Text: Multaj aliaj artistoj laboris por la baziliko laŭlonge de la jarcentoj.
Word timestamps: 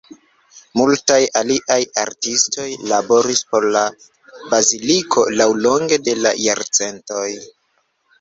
Multaj 0.79 1.17
aliaj 1.41 1.75
artistoj 2.03 2.65
laboris 2.91 3.41
por 3.51 3.67
la 3.75 3.83
baziliko 4.55 5.27
laŭlonge 5.43 6.01
de 6.09 6.17
la 6.23 6.33
jarcentoj. 6.45 7.29